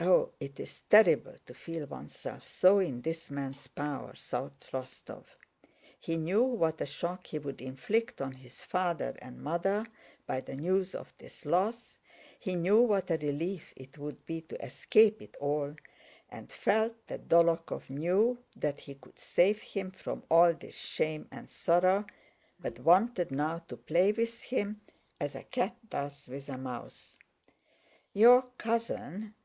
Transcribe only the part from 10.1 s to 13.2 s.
by the news of this loss, he knew what a